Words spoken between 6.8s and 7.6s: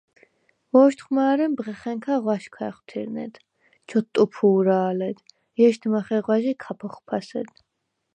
ოხფასედ;